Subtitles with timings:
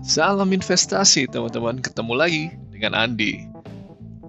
[0.00, 3.44] Salam investasi teman-teman, ketemu lagi dengan Andi.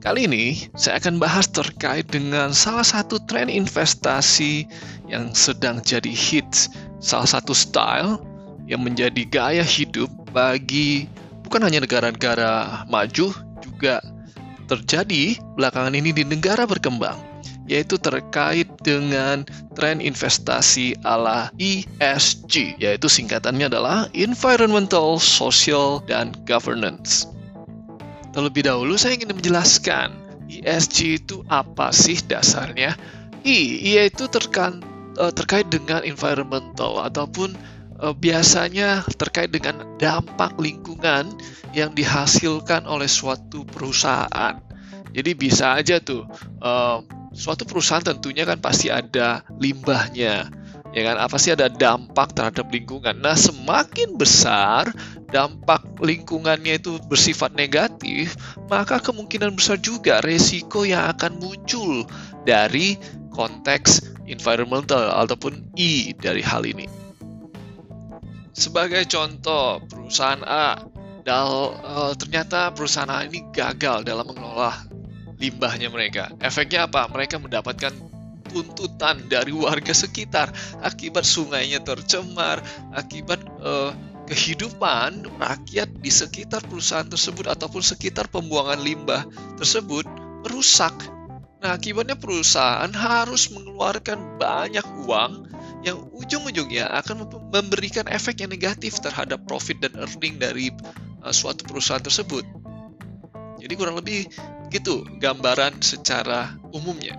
[0.03, 4.67] Kali ini saya akan bahas terkait dengan salah satu tren investasi
[5.07, 8.19] yang sedang jadi hits, salah satu style
[8.67, 11.07] yang menjadi gaya hidup bagi
[11.47, 13.31] bukan hanya negara-negara maju,
[13.63, 14.03] juga
[14.67, 17.30] terjadi belakangan ini di negara berkembang
[17.71, 19.47] yaitu terkait dengan
[19.79, 27.31] tren investasi ala ESG, yaitu singkatannya adalah Environmental, Social, dan Governance.
[28.35, 30.11] Terlebih dahulu saya ingin menjelaskan
[30.51, 32.99] ESG itu apa sih dasarnya?
[33.47, 34.83] I, yaitu terkan,
[35.15, 37.55] eh, terkait dengan environmental ataupun
[38.01, 41.29] uh, biasanya terkait dengan dampak lingkungan
[41.71, 44.57] yang dihasilkan oleh suatu perusahaan.
[45.11, 46.25] Jadi bisa aja tuh
[46.63, 50.51] uh, suatu perusahaan tentunya kan pasti ada limbahnya,
[50.91, 51.17] ya kan?
[51.17, 53.15] Apa sih ada dampak terhadap lingkungan.
[53.23, 54.91] Nah, semakin besar
[55.31, 58.35] dampak lingkungannya itu bersifat negatif,
[58.67, 62.03] maka kemungkinan besar juga resiko yang akan muncul
[62.43, 62.99] dari
[63.31, 66.85] konteks environmental ataupun I dari hal ini.
[68.51, 70.83] Sebagai contoh, perusahaan A,
[71.23, 74.90] dal, uh, ternyata perusahaan A ini gagal dalam mengelola
[75.41, 76.29] limbahnya mereka.
[76.37, 77.09] Efeknya apa?
[77.09, 77.91] Mereka mendapatkan
[78.51, 80.53] tuntutan dari warga sekitar
[80.85, 82.61] akibat sungainya tercemar,
[82.93, 83.95] akibat uh,
[84.29, 89.25] kehidupan rakyat di sekitar perusahaan tersebut ataupun sekitar pembuangan limbah
[89.57, 90.05] tersebut
[90.45, 90.93] merusak.
[91.61, 95.45] Nah, akibatnya perusahaan harus mengeluarkan banyak uang
[95.81, 100.69] yang ujung-ujungnya akan memberikan efek yang negatif terhadap profit dan earning dari
[101.21, 102.60] uh, suatu perusahaan tersebut.
[103.61, 104.25] Jadi kurang lebih
[104.73, 107.13] gitu gambaran secara umumnya.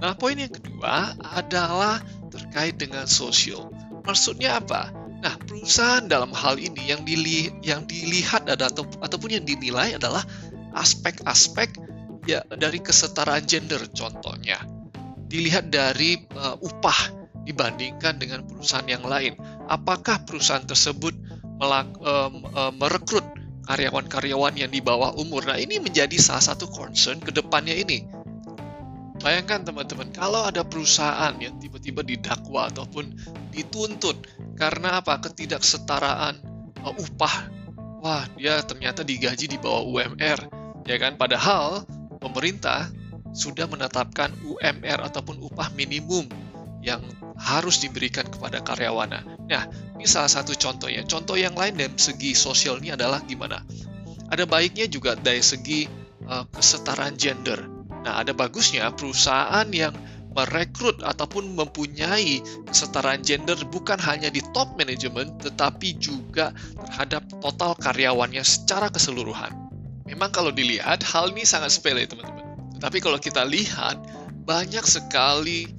[0.00, 2.00] Nah, poin yang kedua adalah
[2.32, 3.68] terkait dengan sosial.
[4.06, 4.88] Maksudnya apa?
[5.20, 10.24] Nah, perusahaan dalam hal ini yang dili yang dilihat ada atau ataupun yang dinilai adalah
[10.72, 11.76] aspek-aspek
[12.24, 14.56] ya dari kesetaraan gender contohnya.
[15.28, 19.36] Dilihat dari uh, upah dibandingkan dengan perusahaan yang lain.
[19.68, 21.12] Apakah perusahaan tersebut
[21.60, 23.24] melak, uh, uh, merekrut
[23.70, 25.46] karyawan-karyawan yang di bawah umur.
[25.46, 28.02] Nah, ini menjadi salah satu concern ke depannya ini.
[29.22, 33.14] Bayangkan teman-teman, kalau ada perusahaan yang tiba-tiba didakwa ataupun
[33.54, 34.26] dituntut
[34.58, 35.22] karena apa?
[35.22, 36.34] Ketidaksetaraan
[36.82, 37.34] uh, upah.
[38.00, 40.40] Wah, dia ternyata digaji di bawah UMR,
[40.88, 41.20] ya kan?
[41.20, 41.84] Padahal
[42.16, 42.88] pemerintah
[43.30, 46.26] sudah menetapkan UMR ataupun upah minimum
[46.80, 47.00] yang
[47.36, 49.48] harus diberikan kepada karyawannya.
[49.48, 49.64] Nah,
[49.96, 51.04] ini salah satu contohnya.
[51.04, 53.60] Contoh yang lain dari segi sosial ini adalah gimana?
[54.32, 55.84] Ada baiknya juga dari segi
[56.28, 57.60] uh, kesetaraan gender.
[58.00, 59.92] Nah, ada bagusnya perusahaan yang
[60.30, 62.38] merekrut ataupun mempunyai
[62.70, 66.54] kesetaraan gender bukan hanya di top manajemen, tetapi juga
[66.86, 69.50] terhadap total karyawannya secara keseluruhan.
[70.06, 72.46] Memang kalau dilihat, hal ini sangat sepele, teman-teman.
[72.78, 73.98] Tapi kalau kita lihat,
[74.46, 75.70] banyak sekali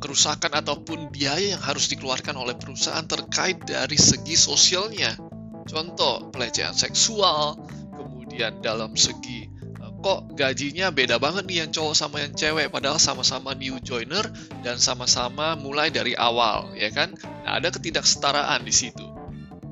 [0.00, 5.16] kerusakan ataupun biaya yang harus dikeluarkan oleh perusahaan terkait dari segi sosialnya.
[5.64, 7.56] Contoh pelecehan seksual,
[7.94, 12.98] kemudian dalam segi eh, kok gajinya beda banget nih yang cowok sama yang cewek padahal
[12.98, 14.24] sama-sama new joiner
[14.66, 17.14] dan sama-sama mulai dari awal ya kan?
[17.46, 19.06] Nah, ada ketidaksetaraan di situ.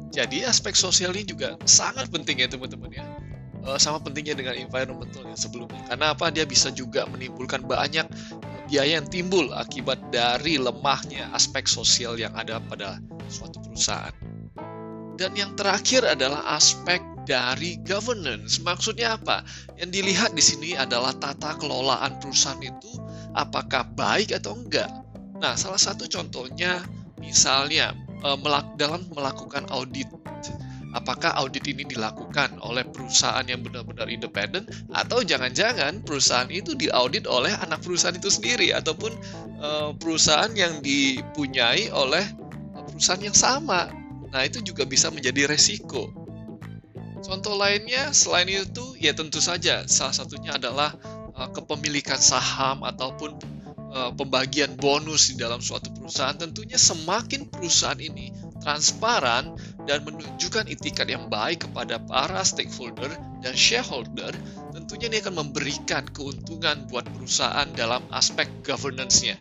[0.08, 3.04] Jadi aspek sosial ini juga sangat penting ya teman-teman ya
[3.76, 8.06] sama pentingnya dengan environmental yang sebelumnya karena apa dia bisa juga menimbulkan banyak
[8.68, 13.00] biaya yang timbul akibat dari lemahnya aspek sosial yang ada pada
[13.32, 14.12] suatu perusahaan.
[15.18, 18.62] Dan yang terakhir adalah aspek dari governance.
[18.62, 19.42] Maksudnya apa?
[19.80, 22.92] Yang dilihat di sini adalah tata kelolaan perusahaan itu
[23.34, 24.86] apakah baik atau enggak.
[25.42, 26.84] Nah, salah satu contohnya
[27.18, 28.38] misalnya eh,
[28.78, 30.06] dalam melakukan audit
[30.96, 37.52] apakah audit ini dilakukan oleh perusahaan yang benar-benar independen atau jangan-jangan perusahaan itu diaudit oleh
[37.60, 39.12] anak perusahaan itu sendiri ataupun
[39.60, 42.24] uh, perusahaan yang dipunyai oleh
[42.88, 43.92] perusahaan yang sama.
[44.28, 46.12] Nah, itu juga bisa menjadi resiko.
[47.18, 50.94] Contoh lainnya selain itu ya tentu saja salah satunya adalah
[51.34, 53.36] uh, kepemilikan saham ataupun
[53.92, 56.36] uh, pembagian bonus di dalam suatu perusahaan.
[56.38, 58.30] Tentunya semakin perusahaan ini
[58.68, 59.56] transparan
[59.88, 63.08] dan menunjukkan itikat yang baik kepada para stakeholder
[63.40, 64.36] dan shareholder,
[64.76, 69.40] tentunya ini akan memberikan keuntungan buat perusahaan dalam aspek governance-nya.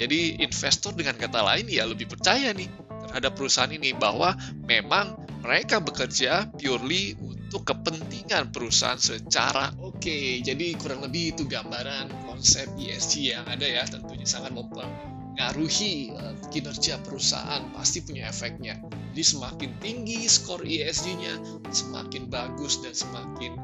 [0.00, 2.72] Jadi investor dengan kata lain ya lebih percaya nih
[3.04, 4.32] terhadap perusahaan ini bahwa
[4.64, 10.00] memang mereka bekerja purely untuk kepentingan perusahaan secara oke.
[10.00, 10.40] Okay.
[10.40, 17.00] Jadi kurang lebih itu gambaran konsep ESG yang ada ya tentunya sangat ngaruhi uh, kinerja
[17.00, 18.76] perusahaan pasti punya efeknya.
[19.12, 23.56] Jadi semakin tinggi skor ESG-nya, semakin bagus dan semakin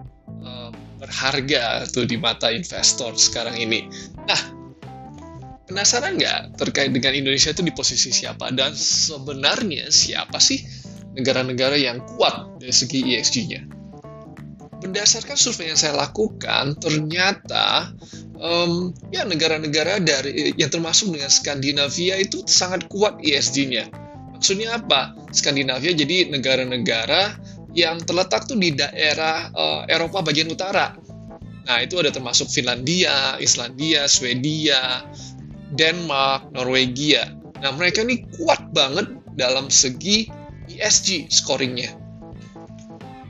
[0.45, 0.71] uh,
[1.01, 3.89] berharga tuh di mata investor sekarang ini.
[4.29, 4.41] Nah,
[5.69, 10.65] penasaran nggak terkait dengan Indonesia itu di posisi siapa dan sebenarnya siapa sih
[11.17, 13.78] negara-negara yang kuat dari segi ESG-nya?
[14.79, 17.91] Berdasarkan survei yang saya lakukan, ternyata
[18.39, 23.91] um, ya negara-negara dari yang termasuk dengan Skandinavia itu sangat kuat ESG-nya.
[24.39, 25.19] Maksudnya apa?
[25.35, 27.35] Skandinavia jadi negara-negara
[27.75, 30.95] yang terletak tuh di daerah uh, Eropa bagian utara.
[31.69, 35.05] Nah, itu ada termasuk Finlandia, Islandia, Swedia,
[35.77, 37.29] Denmark, Norwegia.
[37.61, 40.31] Nah, mereka ini kuat banget dalam segi
[40.71, 42.08] ESG scoringnya.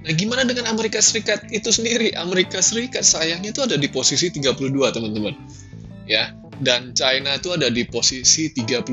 [0.08, 2.16] Nah, gimana dengan Amerika Serikat itu sendiri?
[2.16, 5.37] Amerika Serikat sayangnya itu ada di posisi 32, teman-teman.
[6.08, 6.32] Ya,
[6.64, 8.88] dan China itu ada di posisi 39.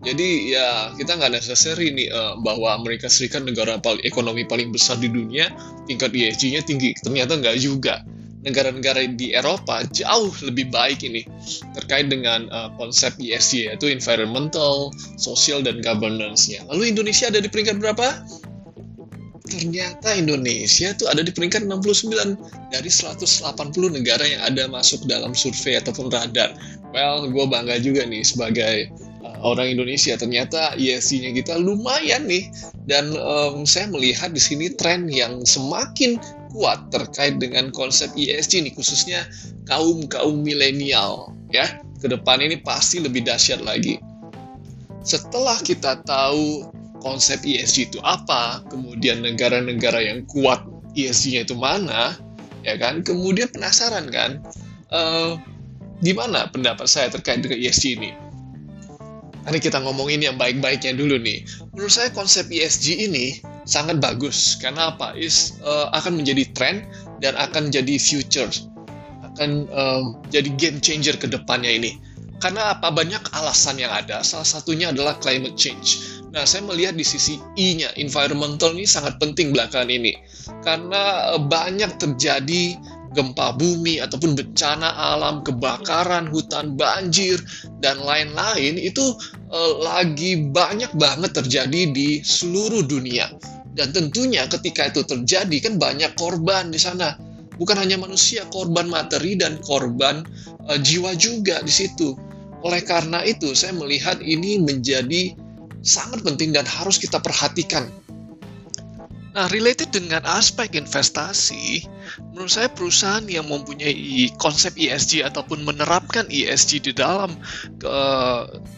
[0.00, 4.96] Jadi ya kita nggak necessary nih uh, bahwa Amerika Serikat negara paling ekonomi paling besar
[4.96, 5.52] di dunia,
[5.84, 6.96] tingkat ESG-nya tinggi.
[6.96, 8.00] Ternyata nggak juga.
[8.46, 11.26] Negara-negara di Eropa jauh lebih baik ini
[11.76, 16.62] terkait dengan uh, konsep ESG yaitu environmental, social, dan governance-nya.
[16.72, 18.22] Lalu Indonesia ada di peringkat berapa?
[19.46, 22.36] Ternyata Indonesia tuh ada di peringkat 69
[22.74, 26.52] dari 180 negara yang ada masuk dalam survei ataupun radar.
[26.90, 28.90] Well, gue bangga juga nih sebagai
[29.22, 30.18] uh, orang Indonesia.
[30.18, 32.48] Ternyata ESG-nya kita lumayan nih.
[32.86, 36.18] Dan um, saya melihat di sini tren yang semakin
[36.54, 39.26] kuat terkait dengan konsep ESG nih, khususnya
[39.66, 41.34] kaum-kaum milenial.
[41.50, 43.98] Ya, ke depan ini pasti lebih dahsyat lagi.
[45.06, 46.66] Setelah kita tahu
[47.06, 50.66] konsep ESG itu apa, kemudian negara-negara yang kuat
[50.98, 52.18] ESG-nya itu mana,
[52.66, 53.06] ya kan?
[53.06, 54.42] Kemudian penasaran kan,
[54.90, 55.38] uh,
[56.02, 58.10] gimana pendapat saya terkait dengan ESG ini?
[59.46, 61.46] Ini kita ngomongin yang baik-baiknya dulu nih.
[61.70, 64.58] Menurut saya konsep ESG ini sangat bagus.
[64.58, 65.14] Karena apa?
[65.14, 66.82] Is uh, akan menjadi tren
[67.22, 68.50] dan akan jadi future,
[69.22, 71.94] akan uh, jadi game changer ke depannya ini.
[72.36, 72.92] Karena apa?
[72.92, 74.20] Banyak alasan yang ada.
[74.20, 79.56] Salah satunya adalah climate change Nah, saya melihat di sisi I-nya, environmental ini sangat penting
[79.56, 80.12] belakangan ini.
[80.60, 82.76] Karena eh, banyak terjadi
[83.16, 87.40] gempa bumi ataupun bencana alam, kebakaran hutan, banjir,
[87.80, 89.16] dan lain-lain itu
[89.48, 93.32] eh, lagi banyak banget terjadi di seluruh dunia.
[93.72, 97.16] Dan tentunya ketika itu terjadi kan banyak korban di sana.
[97.56, 100.20] Bukan hanya manusia, korban materi dan korban
[100.68, 102.25] eh, jiwa juga di situ.
[102.66, 105.38] Oleh karena itu, saya melihat ini menjadi
[105.86, 107.86] sangat penting dan harus kita perhatikan.
[109.36, 111.84] Nah, related dengan aspek investasi,
[112.32, 117.36] menurut saya perusahaan yang mempunyai konsep ESG ataupun menerapkan ESG di dalam
[117.76, 117.96] ke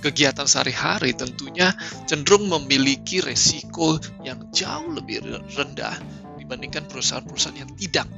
[0.02, 1.70] kegiatan sehari-hari tentunya
[2.10, 5.22] cenderung memiliki resiko yang jauh lebih
[5.54, 5.94] rendah
[6.42, 8.10] dibandingkan perusahaan-perusahaan yang tidak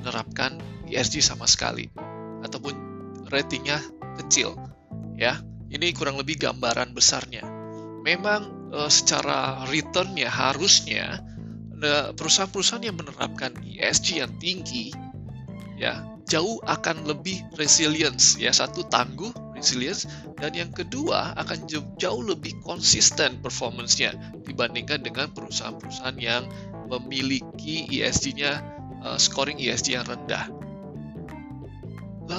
[0.00, 0.56] menerapkan
[0.88, 1.92] ESG sama sekali
[2.40, 2.72] ataupun
[3.28, 3.78] ratingnya
[4.24, 4.56] kecil.
[5.16, 5.40] Ya,
[5.72, 7.42] ini kurang lebih gambaran besarnya.
[8.04, 11.20] Memang uh, secara return-nya harusnya
[12.16, 14.96] perusahaan-perusahaan yang menerapkan ESG yang tinggi
[15.76, 18.50] ya jauh akan lebih resilience ya.
[18.50, 24.12] Satu tangguh resilience dan yang kedua akan jauh lebih konsisten performance-nya
[24.44, 26.44] dibandingkan dengan perusahaan-perusahaan yang
[26.90, 28.52] memiliki ESG-nya
[29.06, 30.50] uh, scoring ESG yang rendah.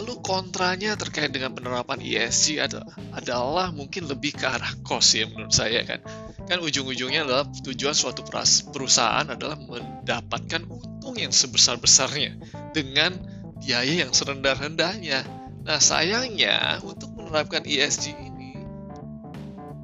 [0.07, 2.63] Lalu kontranya terkait dengan penerapan ESG
[3.11, 5.99] adalah mungkin lebih ke arah cost ya menurut saya kan.
[6.47, 8.23] Kan ujung-ujungnya adalah tujuan suatu
[8.71, 12.39] perusahaan adalah mendapatkan untung yang sebesar-besarnya
[12.71, 13.19] dengan
[13.59, 15.27] biaya yang serendah-rendahnya.
[15.67, 18.63] Nah sayangnya untuk menerapkan ESG ini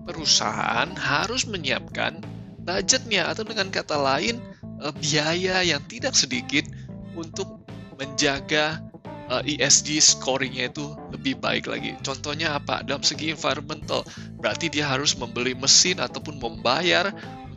[0.07, 2.23] perusahaan harus menyiapkan
[2.63, 4.39] budgetnya atau dengan kata lain
[4.87, 6.63] eh, biaya yang tidak sedikit
[7.11, 7.67] untuk
[7.99, 8.92] menjaga
[9.29, 11.95] uh, eh, ESG scoringnya itu lebih baik lagi.
[12.03, 12.83] Contohnya apa?
[12.83, 14.03] Dalam segi environmental,
[14.39, 17.13] berarti dia harus membeli mesin ataupun membayar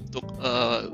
[0.06, 0.86] untuk uh,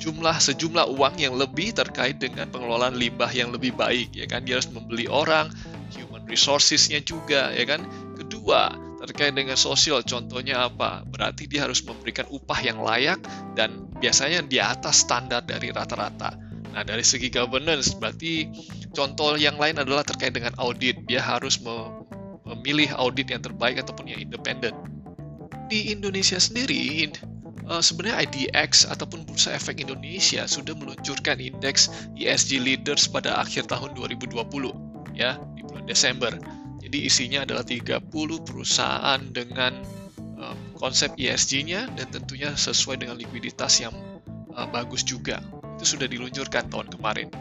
[0.00, 4.42] jumlah sejumlah uang yang lebih terkait dengan pengelolaan limbah yang lebih baik, ya kan?
[4.42, 5.52] Dia harus membeli orang,
[5.94, 7.84] human resourcesnya juga, ya kan?
[8.18, 11.04] Kedua, terkait dengan sosial, contohnya apa?
[11.06, 13.20] Berarti dia harus memberikan upah yang layak
[13.52, 16.34] dan biasanya di atas standar dari rata-rata.
[16.74, 18.50] Nah, dari segi governance, berarti
[18.94, 21.02] contoh yang lain adalah terkait dengan audit.
[21.10, 24.72] Dia harus memilih audit yang terbaik ataupun yang independen.
[25.68, 27.10] Di Indonesia sendiri,
[27.68, 33.96] uh, sebenarnya IDX ataupun Bursa Efek Indonesia sudah meluncurkan indeks ESG Leaders pada akhir tahun
[33.96, 34.38] 2020,
[35.16, 36.32] ya, di bulan Desember.
[36.84, 38.12] Jadi isinya adalah 30
[38.44, 39.72] perusahaan dengan
[40.36, 43.96] uh, konsep ESG-nya dan tentunya sesuai dengan likuiditas yang
[44.52, 45.40] uh, bagus juga.
[45.80, 47.32] Itu sudah diluncurkan tahun kemarin.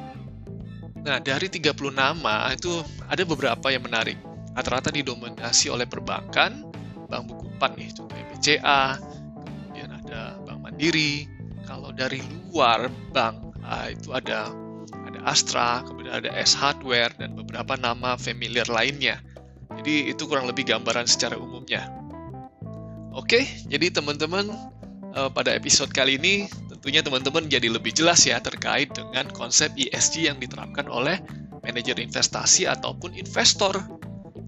[1.04, 2.80] Nah, dari 30 nama itu
[3.12, 4.16] ada beberapa yang menarik.
[4.56, 6.64] Rata-rata didominasi oleh perbankan,
[7.12, 8.84] bank buku 4 nih, contohnya BCA,
[9.44, 11.28] kemudian ada Bank Mandiri.
[11.64, 12.20] Kalau dari
[12.52, 14.52] luar bank, uh, itu ada
[15.24, 19.24] Astra, kemudian ada S Hardware, dan beberapa nama familiar lainnya.
[19.80, 21.88] Jadi itu kurang lebih gambaran secara umumnya.
[23.16, 24.52] Oke, jadi teman-teman
[25.16, 26.46] eh, pada episode kali ini
[26.84, 31.16] tentunya teman-teman jadi lebih jelas ya terkait dengan konsep ESG yang diterapkan oleh
[31.64, 33.80] manajer investasi ataupun investor.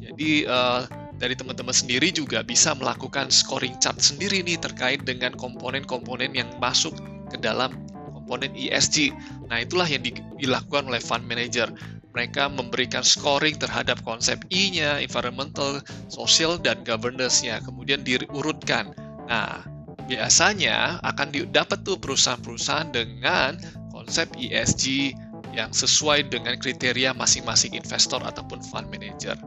[0.04, 0.82] Jadi eh,
[1.16, 6.92] dari teman-teman sendiri juga bisa melakukan scoring chart sendiri nih terkait dengan komponen-komponen yang masuk
[7.32, 7.72] ke dalam
[8.12, 9.16] komponen ESG.
[9.48, 10.04] Nah, itulah yang
[10.36, 11.72] dilakukan oleh fund manager.
[12.12, 15.80] Mereka memberikan scoring terhadap konsep E-nya, environmental,
[16.12, 17.64] social, dan governance-nya.
[17.64, 18.92] Kemudian diurutkan.
[19.32, 19.64] Nah,
[20.06, 23.58] biasanya akan didapat tuh perusahaan-perusahaan dengan
[23.90, 25.16] konsep ESG
[25.56, 29.40] yang sesuai dengan kriteria masing-masing investor ataupun fund manager.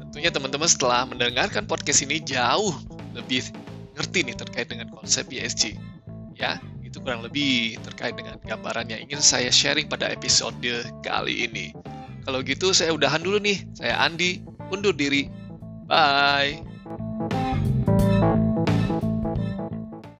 [0.00, 2.74] Tentunya teman-teman setelah mendengarkan podcast ini jauh
[3.14, 3.44] lebih
[3.94, 5.76] ngerti nih terkait dengan konsep ESG.
[6.34, 10.56] Ya, itu kurang lebih terkait dengan gambaran yang ingin saya sharing pada episode
[11.04, 11.76] kali ini.
[12.24, 13.62] Kalau gitu saya udahan dulu nih.
[13.76, 14.40] Saya Andi,
[14.72, 15.28] undur diri.
[15.86, 16.69] Bye.